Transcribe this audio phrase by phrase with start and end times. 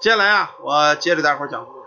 [0.00, 1.86] 接下来啊，我接着大伙讲故事。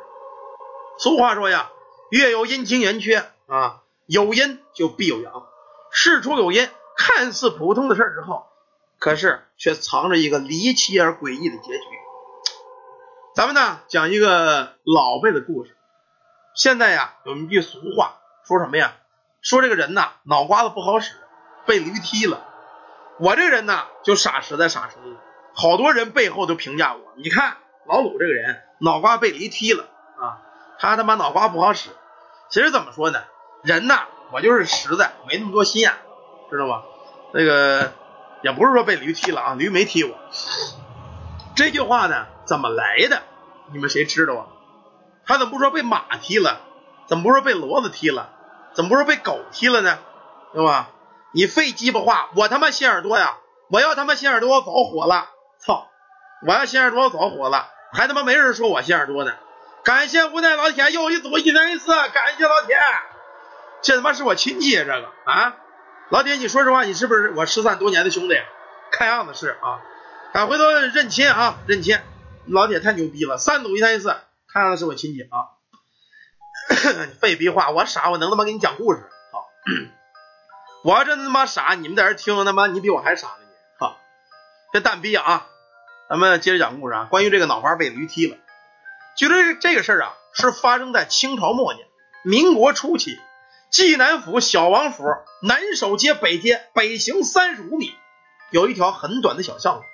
[1.00, 1.72] 俗话说呀，
[2.12, 5.48] 月有阴晴圆缺啊，有阴就必有阳。
[5.90, 8.46] 事出有因，看似普通的事儿之后，
[9.00, 11.86] 可是却藏着一个离奇而诡异的结局。
[13.34, 15.76] 咱们呢讲一个老辈的故事。
[16.54, 18.94] 现在呀，有一句俗话说什么呀？
[19.42, 21.16] 说这个人呐，脑瓜子不好使，
[21.66, 22.46] 被驴踢了。
[23.20, 25.18] 我这人呢，就傻实在傻实的。
[25.56, 29.86] 好多人背后都评价我，你看老鲁这个人脑瓜被驴踢了
[30.18, 30.42] 啊，
[30.80, 31.90] 他他妈脑瓜不好使。
[32.50, 33.24] 其实怎么说呢？
[33.64, 35.94] 人呐，我就是实在，没那么多心眼，
[36.50, 36.84] 知道吧？
[37.34, 37.92] 那个
[38.42, 40.16] 也不是说被驴踢了啊，驴没踢我。
[41.56, 43.22] 这句话呢，怎么来的？
[43.72, 44.48] 你们谁知道啊？
[45.26, 46.62] 他怎么不说被马踢了？
[47.08, 48.30] 怎么不说被骡子踢了？
[48.74, 50.00] 怎么不说被狗踢了呢？
[50.54, 50.90] 对吧？
[51.32, 52.30] 你废鸡巴话！
[52.36, 53.38] 我他妈心眼多呀！
[53.70, 55.30] 我要他妈心眼多，我早火了！
[55.58, 55.88] 操！
[56.46, 57.70] 我要心眼多，我早火了！
[57.94, 59.34] 还他妈没人说我心眼多呢！
[59.84, 62.76] 感谢无奈老铁又一组一年一次，感谢老铁！
[63.82, 64.76] 这他妈是我亲戚！
[64.78, 65.58] 这个啊，
[66.10, 68.36] 老铁，你说实话，你是不是我失散多年的兄弟？
[68.92, 69.82] 看样子是啊！
[70.34, 72.00] 啊，回头认亲啊，认亲！
[72.48, 74.16] 老铁太牛逼了，三组一年一次，
[74.52, 75.54] 看样子是我亲戚啊！
[77.20, 79.02] 废逼话，我傻，我能他妈给你讲故事？
[79.32, 79.46] 好，
[80.84, 83.34] 我要真他妈傻，你们在这听，他妈你比我还傻呢！
[83.42, 83.46] 你，
[83.80, 84.00] 好，
[84.72, 85.48] 这蛋逼啊！
[86.14, 88.38] 咱们接着讲故事啊，关于这个脑花被驴踢了。
[89.18, 91.88] 据说这个事儿啊，是发生在清朝末年，
[92.24, 93.18] 民国初期，
[93.72, 95.06] 济南府小王府
[95.42, 97.92] 南首街北街北行三十五米，
[98.52, 99.86] 有一条很短的小巷子，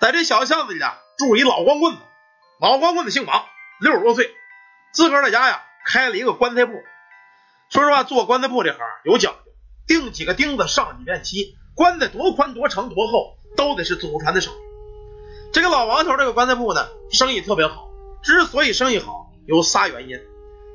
[0.00, 2.00] 在这小巷子里啊，住一老光棍子，
[2.58, 3.44] 老光棍子姓王，
[3.80, 4.34] 六十多岁，
[4.92, 5.62] 自个儿在家呀。
[5.86, 6.72] 开了一个棺材铺，
[7.70, 9.52] 说实话，做棺材铺这行有讲究，
[9.86, 14.65] 钉几个钉子，上几遍漆，棺材多宽多长多厚，都得是祖传的手艺。
[15.56, 17.88] 这个老王头这个棺材铺呢，生意特别好。
[18.22, 20.20] 之所以生意好，有仨原因：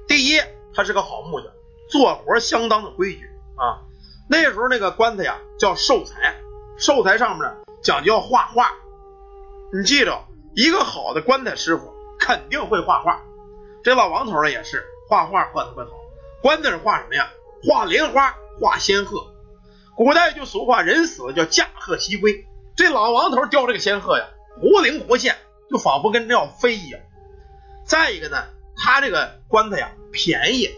[0.07, 0.41] 第一，
[0.73, 1.51] 他是个好木匠，
[1.87, 3.85] 做活相当的规矩啊。
[4.27, 6.35] 那时候那个棺材呀叫寿材，
[6.79, 8.71] 寿材上面呢讲究要画画。
[9.71, 10.19] 你记着，
[10.55, 13.21] 一个好的棺材师傅肯定会画画。
[13.83, 14.83] 这老王头呢也是。
[15.07, 15.91] 画画画特别好，
[16.41, 17.29] 棺材上画什么呀？
[17.69, 19.27] 画莲花，画仙鹤。
[19.95, 22.47] 古代就俗话，人死了叫驾鹤西归。
[22.75, 24.25] 这老王头雕这个仙鹤呀，
[24.61, 25.35] 活灵活现，
[25.69, 27.01] 就仿佛跟要飞一样。
[27.85, 28.37] 再一个呢，
[28.77, 30.69] 他这个棺材呀便宜，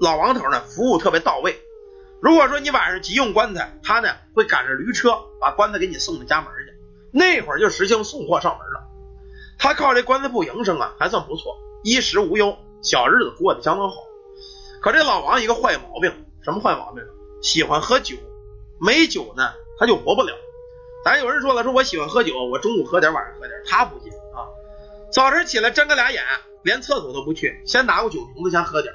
[0.00, 1.56] 老王头呢服务特别到位。
[2.20, 6.74] 如果说你晚上急用棺材，他呢会赶着驴车把棺材给你送到家门去。
[7.12, 8.88] 那会儿就实行送货上门了。
[9.58, 12.56] 他靠这棺材铺营生啊，还算不错，衣食无忧。
[12.82, 13.96] 小日子过得相当好，
[14.82, 17.04] 可这老王一个坏毛病，什么坏毛病？
[17.40, 18.16] 喜欢喝酒，
[18.80, 20.34] 没酒呢他就活不了。
[21.04, 24.48] 咱有人说了，说我喜欢喝酒，我中午喝点，晚上喝点，他不信啊。
[25.12, 26.24] 早晨起来睁个俩眼，
[26.62, 28.94] 连厕所都不去，先拿过酒瓶子先喝点。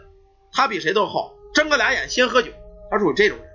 [0.52, 2.52] 他比谁都好，睁个俩眼先喝酒，
[2.90, 3.48] 他属于这种人。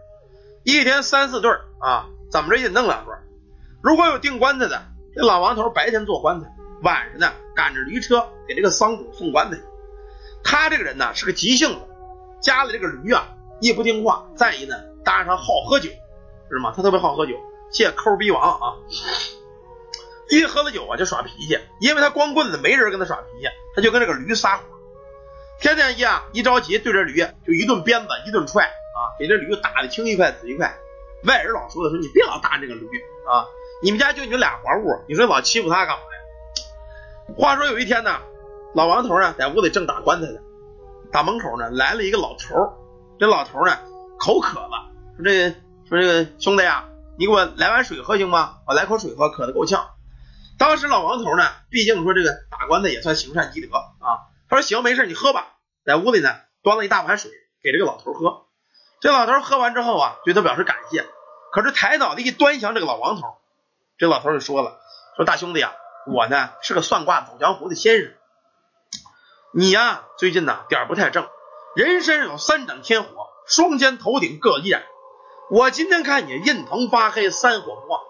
[0.63, 1.51] 一天三四对
[1.81, 3.13] 啊，怎么着也得弄两对。
[3.83, 4.83] 如果有订棺材的，
[5.17, 6.47] 这老王头白天做棺材，
[6.83, 9.59] 晚上呢赶着驴车给这个丧主送棺材。
[10.45, 11.81] 他这个人呢是个急性子，
[12.41, 13.27] 家里这个驴啊
[13.61, 15.91] 一不听话，再一呢搭上他好喝酒，
[16.49, 16.73] 知道吗？
[16.77, 17.35] 他特别好喝酒，
[17.71, 18.77] 借抠逼王啊！
[20.29, 24.65] 一喝了酒啊就耍脾气，因为他光棍子没人跟他耍脾气，他就跟这个驴撒火，
[25.61, 30.75] 天天一啊一着急对着驴就一顿鞭子一顿踹啊，给这驴打的青一块紫一块。
[31.25, 32.87] 外人老说的说你别老打这个驴
[33.27, 33.47] 啊，
[33.83, 37.35] 你们家就你们俩活物，你说老欺负他干嘛呀？
[37.37, 38.21] 话说有一天呢。
[38.75, 40.41] 老王头呢，在屋里正打棺材呢，
[41.13, 42.57] 打门口呢来了一个老头
[43.21, 43.79] 这老头呢
[44.19, 45.49] 口渴了，说这
[45.89, 48.59] 说这个兄弟啊，你给我来碗水喝行吗？
[48.67, 49.91] 我来口水喝，渴得够呛。
[50.59, 55.53] 当时老王头呢，毕竟说这个打官司也算行善积德啊，他说行，没事，你喝吧。
[55.85, 57.31] 在屋里呢端了一大碗水
[57.63, 58.47] 给这个老头喝。
[59.01, 61.07] 这老头喝完之后啊，对他表示感谢。
[61.53, 63.37] 可是抬脑袋一端详这个老王头，
[63.97, 64.81] 这老头就说了，
[65.17, 65.73] 说大兄弟啊，
[66.13, 68.13] 我呢是个算卦走江湖的先生。
[69.53, 71.29] 你呀，最近呢点不太正，
[71.77, 74.83] 人身有三长天火，双肩头顶各一盏。
[75.51, 78.01] 我今天看你印堂发黑，三火不旺，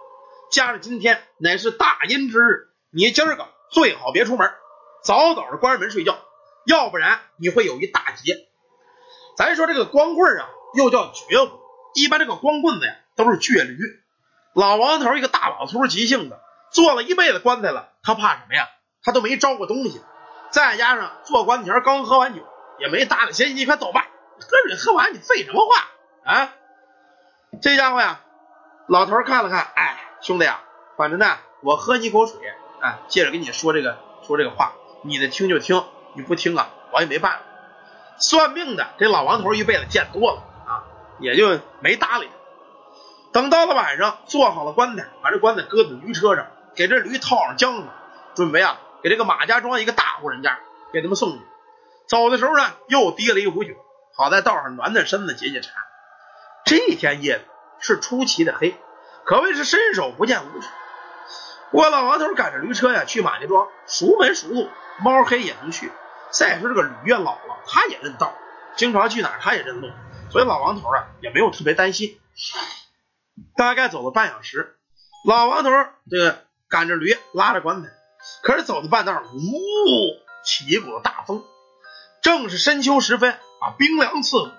[0.50, 4.52] 加上今天乃是大阴之日，你今儿个最好别出门，
[5.02, 6.16] 早早的关上门睡觉，
[6.64, 8.46] 要不然你会有一大劫。
[9.36, 11.58] 咱说这个光棍啊，又叫绝户，
[11.94, 13.78] 一般这个光棍子呀都是倔驴。
[14.54, 16.38] 老王头一个大老粗急性子，
[16.70, 18.68] 做了一辈子棺材了，他怕什么呀？
[19.02, 20.00] 他都没招过东西。
[20.50, 22.46] 再加上做棺材前刚喝完酒，
[22.78, 24.06] 也没搭理闲你快走吧，
[24.38, 26.54] 喝水喝完你废什么话啊？
[27.60, 28.20] 这家伙呀，
[28.86, 30.62] 老头看了看，哎，兄弟啊，
[30.96, 32.40] 反正呢，我喝你口水，
[32.80, 34.72] 哎，接着跟你说这个说这个话，
[35.02, 35.84] 你的听就听，
[36.14, 37.38] 你不听啊，我也没办法。
[38.18, 40.84] 算命的这老王头一辈子见多了啊，
[41.18, 42.32] 也就没搭理他。
[43.32, 47.88] 等到了晚上，做好了棺材，把这棺材搁在驴车上，给这驴套上缰绳，
[48.34, 50.58] 准备啊给这个马家庄一个大户人家
[50.92, 51.40] 给他们送去。
[52.06, 53.74] 走的时候呢，又提了一壶酒，
[54.16, 55.72] 好在道上暖暖身子解解馋。
[56.64, 57.44] 这天夜里
[57.78, 58.74] 是出奇的黑，
[59.24, 60.66] 可谓是伸手不见五指。
[61.72, 64.68] 我老王头赶着驴车呀去马家庄，熟门熟路，
[65.00, 65.92] 猫黑也能去。
[66.30, 68.34] 再说这个驴呀老了，他也认道，
[68.76, 69.90] 经常去哪儿他也认路，
[70.30, 72.18] 所以老王头啊也没有特别担心。
[73.56, 74.76] 大概走了半小时，
[75.26, 75.70] 老王头
[76.10, 77.90] 这个赶着驴拉着棺材，
[78.42, 79.38] 可是走到半道，呜，
[80.44, 81.44] 起一股大风，
[82.22, 84.50] 正是深秋时分啊，冰凉刺骨。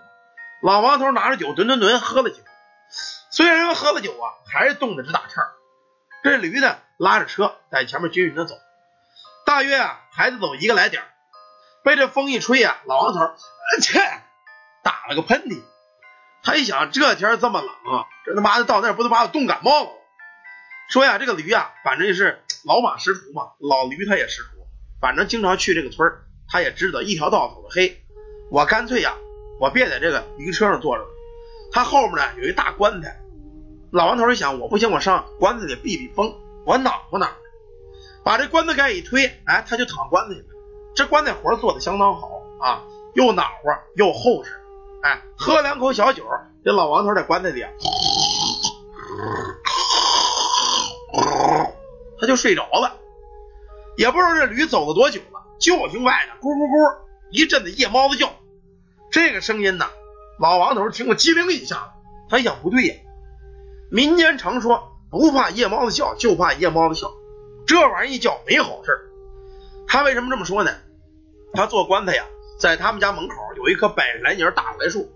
[0.62, 2.38] 老王头拿着酒，吨吨吨喝了酒，
[3.30, 5.44] 虽然喝了酒啊，还是冻得直打颤。
[6.24, 8.56] 这驴呢，拉着车在前面均匀的走，
[9.46, 11.04] 大约啊，还得走一个来点
[11.84, 13.19] 被这风一吹呀，老王头
[13.81, 14.00] 切
[14.81, 15.62] 打了个喷嚏。
[16.42, 19.90] 他一想，这天这么冷啊，这他妈的到那不得把我冻感冒了？
[20.90, 24.68] 说呀，这个驴啊，反正是老马识途嘛，老驴他也识途，
[25.00, 26.12] 反正经常去这个村
[26.48, 28.04] 他也知道一条道走的黑。
[28.52, 29.16] 我干脆呀，
[29.60, 31.10] 我别在这个驴车上坐着了。
[31.72, 33.22] 他后面呢有一大棺材，
[33.92, 36.34] 老王头一想，我不行，我上棺材里避避风，
[36.66, 37.38] 我暖和暖和。
[38.24, 40.44] 把这棺材盖一推，哎，他就躺棺材里。
[40.96, 42.30] 这棺材活做的相当好
[42.60, 43.54] 啊，又暖和
[43.96, 44.52] 又厚实。
[45.04, 46.24] 哎，喝两口小酒，
[46.63, 47.66] 这老王头在棺材里，
[52.19, 52.96] 他就睡着了。
[53.98, 56.98] 也不知道这驴走了多久了，就听外头咕咕咕
[57.31, 58.30] 一阵的夜猫子叫。
[59.16, 59.86] 这个声音呢，
[60.42, 61.94] 老王头听了机灵一下，
[62.30, 62.96] 他想不对呀。
[63.90, 67.14] 民间常说不怕夜猫子叫，就怕夜猫子笑。
[67.66, 68.92] 这玩意一叫没好事。
[69.88, 70.72] 他为什么这么说呢？
[71.54, 72.26] 他做棺材呀。
[72.60, 75.10] 在他们家门口有一棵百来年大槐树，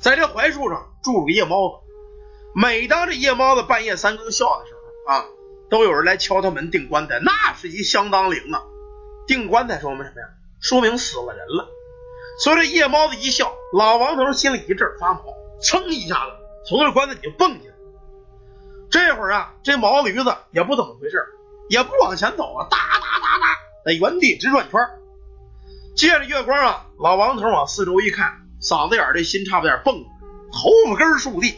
[0.00, 1.86] 在这槐树上住个夜猫子。
[2.52, 5.24] 每当这夜猫子半夜三更笑的时候啊，
[5.70, 8.64] 都有人来敲他门订棺材，那是一相当灵啊！
[9.28, 10.26] 订棺材说明什么呀？
[10.60, 11.75] 说明死了人了。
[12.38, 15.22] 所以这夜猫子一笑，老王头心里一阵发毛，
[15.60, 16.32] 噌一下子
[16.68, 17.74] 从这棺材底下蹦起来。
[18.90, 21.16] 这会儿啊，这毛驴子也不怎么回事，
[21.70, 23.46] 也不往前走啊，哒哒哒哒，
[23.84, 24.80] 在原地直转圈。
[25.96, 28.30] 借着月光啊，老王头往四周一看，
[28.60, 30.04] 嗓子眼这心差不点蹦，
[30.52, 31.54] 头发根竖立。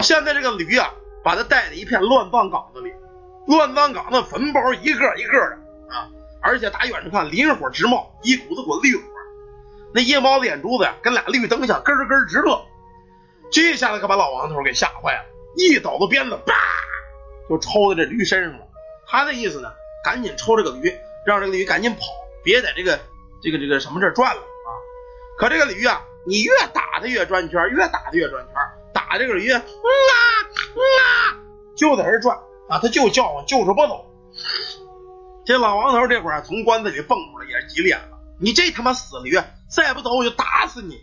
[0.00, 0.92] 现在这个驴啊，
[1.22, 2.90] 把他带在一片乱葬岗子里，
[3.46, 6.10] 乱葬岗子坟包一个一个的啊，
[6.42, 9.00] 而且打远处看，磷火直冒，一股子股绿。
[9.94, 12.64] 那夜猫子眼珠子呀，跟俩绿灯像，咯咯直乐。
[13.50, 15.24] 这下子可把老王头给吓坏了，
[15.56, 16.54] 一抖子鞭子，叭
[17.48, 18.66] 就抽在这驴身上了。
[19.06, 19.72] 他的意思呢，
[20.04, 20.92] 赶紧抽这个驴，
[21.24, 22.00] 让这个驴赶紧跑，
[22.42, 22.98] 别在这个。
[23.42, 24.70] 这个这个什么这转了啊？
[25.38, 28.54] 可这个驴啊，你越打它越转圈，越打它越转圈，
[28.94, 30.16] 打这个驴，嗯啊
[30.74, 31.36] 嗯啊，
[31.76, 32.36] 就在这转
[32.68, 34.06] 啊，它就叫唤，就是不走。
[35.44, 38.18] 这老王头这会儿从棺材里蹦出来，也是急了眼了。
[38.40, 39.36] 你这他妈死驴，
[39.70, 40.98] 再不走我就打死你！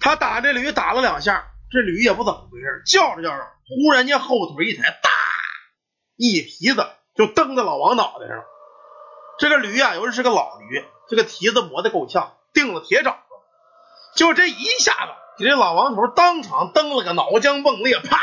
[0.00, 5.10] 他打这驴打了两下，这驴也不怎么回事，叫着叫着，忽然间后腿一抬，哒，
[6.16, 8.42] 一蹄子就蹬在老王脑袋上。
[9.38, 10.84] 这个驴啊，由于是个老驴。
[11.08, 13.18] 这个蹄子磨得够呛，钉了铁爪子，
[14.14, 18.20] 就这一下子，给这老王头当场蹬了个脑浆迸裂，啪！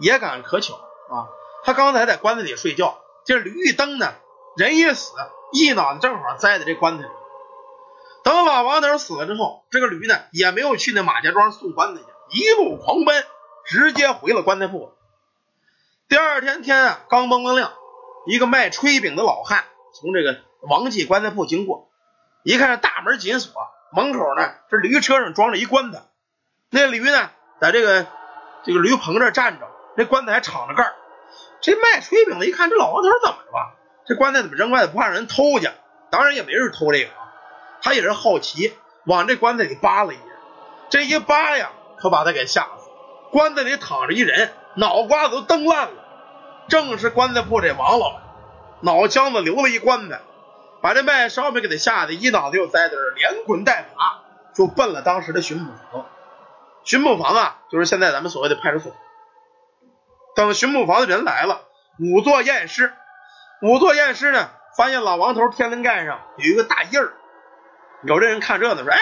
[0.00, 1.30] 也赶可巧啊，
[1.62, 4.12] 他刚才在棺材里睡觉，这驴一蹬呢，
[4.56, 5.12] 人一死，
[5.52, 7.10] 一脑袋正好栽在这棺材里。
[8.24, 13.24] 等老王头死了之后，这个驴呢也没有去那马家庄送棺材去，一路狂奔，
[13.64, 14.92] 直接回了棺材铺。
[16.08, 17.72] 第二天天啊刚蒙蒙亮，
[18.26, 19.64] 一个卖炊饼的老汉
[19.94, 20.40] 从这个。
[20.64, 21.90] 王记棺材铺经过，
[22.44, 23.52] 一看这大门紧锁，
[23.92, 26.02] 门口呢这驴车上装着一棺材，
[26.70, 28.06] 那驴呢在这个
[28.62, 30.92] 这个驴棚这站着，那棺材还敞着盖
[31.60, 33.74] 这卖炊饼的一看这老王头怎么着吧？
[34.06, 35.68] 这棺材怎么扔外头不怕人偷去？
[36.12, 37.10] 当然也没人偷这个，
[37.82, 38.72] 他也是好奇，
[39.04, 40.26] 往这棺材里扒了一眼，
[40.88, 42.90] 这一扒呀，可把他给吓死。
[43.30, 46.04] 棺材里躺着一人，脑瓜子都蹬烂了，
[46.68, 48.22] 正是棺材铺这王老板，
[48.80, 50.20] 脑浆子流了一棺材。
[50.80, 54.22] 把这卖烧饼给他吓得一脑子又栽在这儿，连滚带爬
[54.52, 56.06] 就奔了当时的巡捕房。
[56.82, 58.92] 巡捕房啊，就是现在咱们所谓的派出所。
[60.34, 61.60] 等巡捕房的人来了，
[62.00, 62.92] 仵作验尸。
[63.60, 67.14] 仵作验尸呢，发现老王头天灵盖上有一个大印儿。
[68.02, 68.98] 有这人看热闹说：“哎，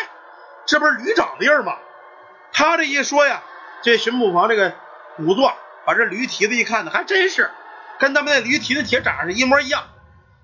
[0.66, 1.76] 这不是驴长的印儿吗？”
[2.52, 3.42] 他这一说呀，
[3.82, 4.74] 这巡捕房这个
[5.18, 5.52] 仵作
[5.86, 7.50] 把这驴蹄子一看呢，还真是
[7.98, 9.88] 跟他们那驴蹄子铁掌是一模一样。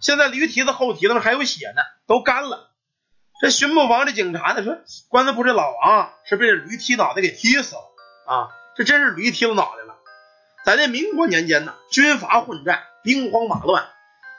[0.00, 2.70] 现在驴蹄子后蹄子上还有血呢，都干了。
[3.40, 7.82] 这巡捕房的警察呢说，关子铺这老王是被驴踢脑袋给踢死了
[8.26, 8.48] 啊！
[8.76, 9.96] 这真是驴踢了脑袋了。
[10.64, 13.88] 在这民国年间呢，军阀混战，兵荒马乱，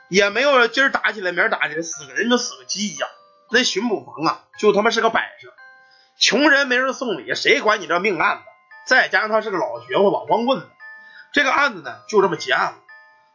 [0.09, 3.09] 也没有今儿打起来，明儿打起来，死个人就死个鸡一样。
[3.49, 5.53] 那巡捕房啊，就他妈是个摆设，
[6.19, 8.43] 穷人没人送礼，谁管你这命案子？
[8.85, 10.67] 再加上他是个老学乎、老光棍子，
[11.33, 12.77] 这个案子呢就这么结案了。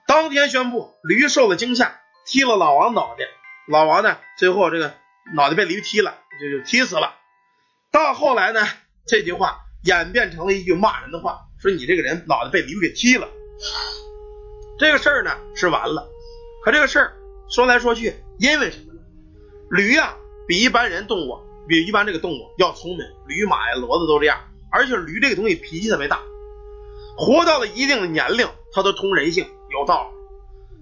[0.07, 3.25] 当天宣布，驴受了惊吓，踢了老王脑袋。
[3.69, 4.95] 老王呢，最后这个
[5.35, 7.15] 脑袋被驴踢了，就就踢死了。
[7.91, 8.67] 到后来呢，
[9.07, 13.29] 这句话演变成了一句骂人的话，说你这个人脑袋被驴给踢了。
[14.79, 16.09] 这个事儿呢是完了，
[16.65, 17.17] 可这个事儿
[17.49, 18.92] 说来说去，因为什么？
[19.73, 20.15] 驴呀，
[20.47, 24.39] 比一般人动物，比一般这个动物要聪明，驴马呀、骡子都这样。
[24.71, 26.21] 而且驴这个东西脾气特别大，
[27.17, 30.13] 活到了一定的年龄，它都通人性，有道。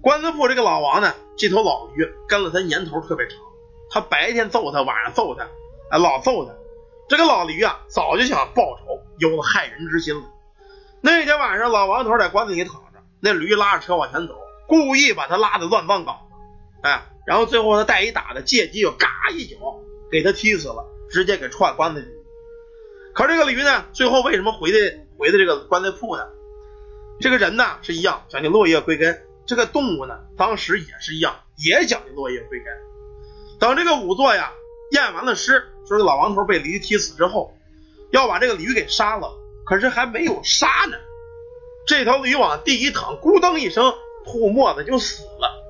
[0.01, 3.37] 关子铺这个老王呢，这头老驴跟了他年头特别长，
[3.89, 5.47] 他白天揍他，晚上揍他，
[5.89, 6.51] 哎，老揍他。
[7.07, 10.23] 这个老驴啊，早就想报仇，有了害人之心了。
[10.99, 14.35] 那天晚上，老王头在棺材里躺着，那驴拉着车往前走，
[14.67, 16.17] 故意把他拉的乱葬岗，
[16.81, 19.57] 哎，然后最后他带一打的，借机又嘎一脚
[20.11, 22.07] 给他踢死了，直接给踹棺材里。
[23.13, 24.77] 可这个驴呢，最后为什么回的
[25.17, 26.23] 回的这个棺材铺呢？
[27.19, 32.67] 这个人呢是一样讲究落叶归根，这个动物呢当时也是一样，也讲究落叶归根。
[33.59, 34.53] 等这个仵作呀
[34.91, 37.53] 验完了尸，说这老王头被驴踢死之后，
[38.11, 40.97] 要把这个驴给杀了，可是还没有杀呢，
[41.85, 43.93] 这条驴往地一躺，咕噔一声
[44.25, 45.60] 吐沫子就死了。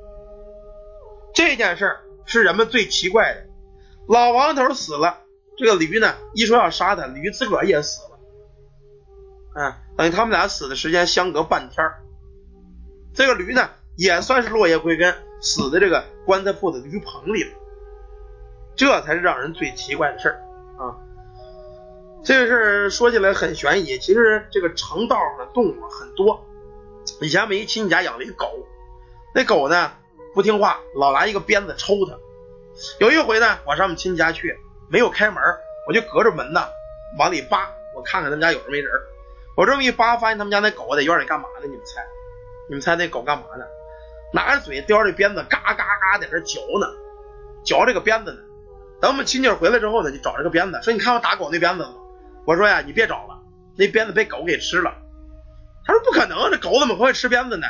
[1.33, 3.47] 这件事是人们最奇怪的，
[4.07, 5.19] 老王头死了。
[5.57, 8.19] 这个驴呢，一说要杀他，驴自个儿也死了，
[9.55, 11.85] 嗯，等于他们俩死的时间相隔半天
[13.13, 17.51] 这个驴呢，也算是落叶归根，死在这个棺材铺的驴棚里了。
[18.75, 20.41] 这才是让人最奇怪的事儿
[20.79, 20.97] 啊！
[22.23, 26.43] 这个事儿说起来很悬疑，其实这个城道上的动物很多。
[27.19, 28.47] 以前我一亲戚家养了一狗，
[29.35, 29.91] 那狗呢
[30.33, 32.17] 不听话，老拿一个鞭子抽它。
[32.99, 34.57] 有一回呢，我上我们亲戚家去。
[34.89, 35.41] 没有开门，
[35.87, 36.67] 我就隔着门呢，
[37.17, 38.91] 往里扒，我看看他们家有人没人。
[39.55, 41.67] 我这么一扒，发现他们家那狗在院里干嘛呢？
[41.67, 42.01] 你们猜？
[42.67, 43.63] 你们猜那狗干嘛呢？
[44.33, 46.87] 拿着嘴叼着鞭子，嘎嘎嘎在这嚼呢，
[47.63, 48.39] 嚼这个鞭子呢。
[48.99, 51.95] 等我们亲戚回来之后呢，就找这个鞭子，说你看我打狗那鞭子了吗？
[52.45, 53.39] 我说呀，你别找了，
[53.77, 54.93] 那鞭子被狗给吃了。
[55.85, 57.67] 他说不可能，这狗怎么会吃鞭子呢？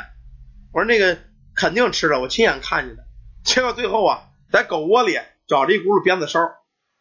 [0.72, 1.16] 我说那个
[1.62, 3.04] 肯定吃了，我亲眼看见的。
[3.44, 5.16] 结果最后啊，在狗窝里
[5.46, 6.40] 找着一轱辘鞭子烧。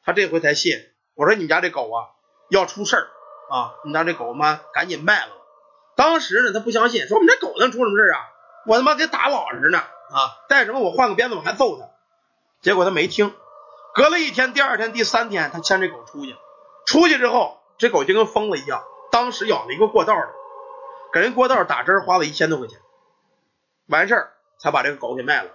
[0.04, 0.78] 他这回才信，
[1.16, 2.14] 我说你们家这狗啊
[2.48, 3.10] 要出事儿
[3.50, 5.32] 啊，你家这狗妈赶紧卖了。
[5.96, 8.20] 当时呢他不相信，说我们这狗能出什么事儿啊？
[8.68, 11.90] 我他妈给打老实呢啊，带什么我换个鞭子我还揍他。
[12.62, 13.34] 结果他没听，
[13.96, 16.36] 隔了一天，第二天、第三天，他牵这狗出去，
[16.86, 20.30] 出去之后这狗就跟疯了一样，当时咬了一个过道的，
[21.14, 22.80] 给人过道打针花了一千多块钱，
[23.88, 25.50] 完事儿才把这个狗给卖了。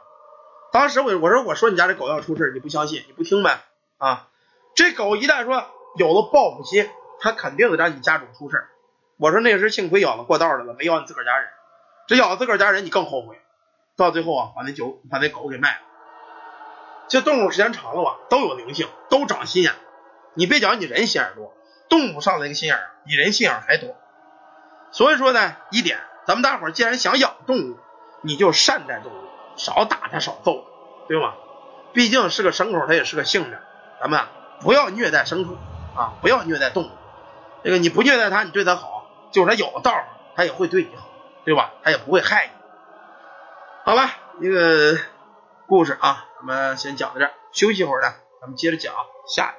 [0.72, 3.60] 当时我我说我说你家这狗要出事你不相信，你不听呗
[3.98, 4.28] 啊？
[4.74, 5.64] 这狗一旦说
[5.96, 8.66] 有了报复心，它肯定得让你家主出事
[9.16, 11.48] 我说那时幸亏咬了过道的了，没咬你自个儿家人。
[12.06, 13.40] 这咬自个儿家人，你更后悔。
[13.96, 15.78] 到最后啊，把那酒把那狗给卖了。
[17.08, 19.72] 这动物时间长了吧，都有灵性，都长心眼。
[20.34, 21.54] 你别讲你人心眼多，
[21.88, 23.96] 动物上那个心眼比人心眼还多。
[24.90, 27.78] 所以说呢，一点，咱们大伙既然想养动物，
[28.26, 29.16] 你就善待动物，
[29.56, 30.64] 少打它，少揍，
[31.08, 31.36] 对吧？
[31.92, 33.58] 毕竟是个牲口，它也是个性质，
[34.00, 34.20] 咱们。
[34.58, 35.54] 不要虐待牲畜
[35.94, 36.14] 啊！
[36.22, 36.90] 不要虐待动物。
[37.62, 39.92] 这个你不虐待它，你对它好，就是它有道，
[40.34, 41.08] 它也会对你好，
[41.44, 41.74] 对吧？
[41.82, 42.52] 它也不会害你。
[43.84, 44.08] 好了，
[44.40, 44.96] 一个
[45.66, 48.94] 故事啊，咱们先讲到这儿，休息一会儿呢，咱们接着讲
[49.28, 49.54] 下。